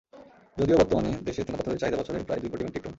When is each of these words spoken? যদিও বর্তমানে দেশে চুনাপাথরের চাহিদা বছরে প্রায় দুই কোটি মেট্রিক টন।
যদিও 0.57 0.77
বর্তমানে 0.77 1.11
দেশে 1.27 1.41
চুনাপাথরের 1.43 1.79
চাহিদা 1.81 1.99
বছরে 1.99 2.17
প্রায় 2.19 2.39
দুই 2.41 2.49
কোটি 2.51 2.63
মেট্রিক 2.63 2.83
টন। 2.83 2.89